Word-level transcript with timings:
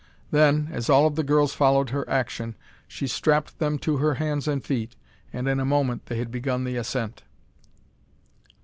Then, 0.31 0.67
as 0.71 0.89
all 0.89 1.05
of 1.05 1.13
the 1.15 1.21
girls 1.23 1.53
followed 1.53 1.91
her 1.91 2.09
action, 2.09 2.55
she 2.87 3.05
strapped 3.05 3.59
them 3.59 3.77
to 3.77 3.97
her 3.97 4.15
hands 4.15 4.47
and 4.47 4.65
feet, 4.65 4.95
and 5.31 5.47
in 5.47 5.59
a 5.59 5.63
moment 5.63 6.07
they 6.07 6.17
had 6.17 6.31
begun 6.31 6.63
the 6.63 6.75
ascent. 6.75 7.21